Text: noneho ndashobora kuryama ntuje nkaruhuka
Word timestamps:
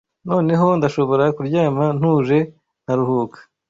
noneho 0.27 0.67
ndashobora 0.79 1.25
kuryama 1.35 1.85
ntuje 1.97 2.37
nkaruhuka 2.83 3.39